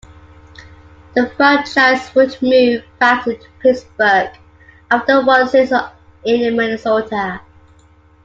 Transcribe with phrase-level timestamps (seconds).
[1.13, 4.35] The franchise would move back to Pittsburgh
[4.89, 5.81] after one season
[6.25, 7.41] in Minnesota.